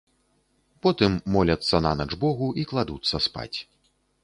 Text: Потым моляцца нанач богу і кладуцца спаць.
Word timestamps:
Потым 0.85 1.11
моляцца 1.35 1.83
нанач 1.87 2.09
богу 2.25 2.49
і 2.63 2.65
кладуцца 2.73 3.23
спаць. 3.29 3.55